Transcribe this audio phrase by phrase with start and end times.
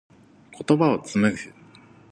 [0.67, 1.53] 言葉を紡ぐ。